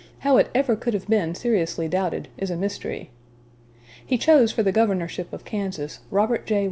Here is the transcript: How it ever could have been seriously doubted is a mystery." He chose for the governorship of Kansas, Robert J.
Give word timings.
How 0.21 0.37
it 0.37 0.49
ever 0.55 0.75
could 0.75 0.95
have 0.95 1.07
been 1.07 1.35
seriously 1.35 1.87
doubted 1.87 2.27
is 2.35 2.49
a 2.49 2.57
mystery." 2.57 3.11
He 4.03 4.17
chose 4.17 4.51
for 4.51 4.63
the 4.63 4.71
governorship 4.71 5.31
of 5.31 5.45
Kansas, 5.45 5.99
Robert 6.09 6.47
J. 6.47 6.59